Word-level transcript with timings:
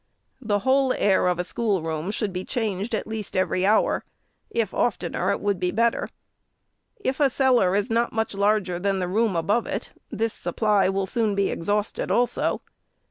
The 0.41 0.57
whole 0.65 0.93
air 0.97 1.27
of 1.27 1.37
a 1.37 1.43
schoolroom 1.43 2.09
should 2.09 2.33
be 2.33 2.43
changed 2.43 2.95
at 2.95 3.05
least 3.05 3.37
every 3.37 3.67
hour: 3.67 4.03
if 4.49 4.73
oftener, 4.73 5.29
it 5.29 5.39
would 5.39 5.59
be 5.59 5.69
better. 5.69 6.09
If 6.99 7.19
a 7.19 7.29
cellar 7.29 7.75
is 7.75 7.91
not 7.91 8.11
much 8.11 8.33
larger 8.33 8.79
than 8.79 8.97
the 8.97 9.07
room 9.07 9.35
above 9.35 9.67
it, 9.67 9.91
this 10.09 10.33
supply 10.33 10.89
will 10.89 11.05
soon 11.05 11.35
be 11.35 11.51
exhausted 11.51 12.09
also. 12.09 12.61